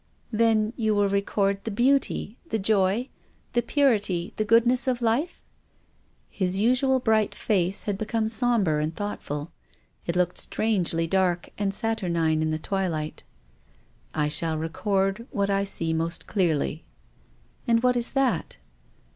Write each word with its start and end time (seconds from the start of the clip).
"Then, 0.31 0.73
you 0.77 0.95
will 0.95 1.07
record 1.09 1.63
the 1.63 1.69
beauty, 1.69 2.39
the 2.49 2.57
joy, 2.57 3.09
the 3.53 3.61
purity, 3.61 4.33
the 4.35 4.43
goodness 4.43 4.87
of 4.87 4.99
life?" 4.99 5.43
His 6.31 6.59
usually 6.59 6.99
bright 6.99 7.35
face 7.35 7.83
had 7.83 7.99
become 7.99 8.27
sombre 8.27 8.81
and 8.81 8.95
thoughtful. 8.95 9.51
It 10.07 10.15
looked 10.15 10.39
strangely 10.39 11.05
dark 11.05 11.51
and 11.55 11.71
satur 11.71 12.09
nine 12.09 12.41
in 12.41 12.49
the 12.49 12.57
twilight." 12.57 13.21
I 14.15 14.27
shall 14.27 14.57
record 14.57 15.27
what 15.29 15.51
I 15.51 15.65
see 15.65 15.93
most 15.93 16.25
clearly."" 16.25 16.83
And 17.67 17.83
what 17.83 17.95
is 17.95 18.13
that 18.13 18.57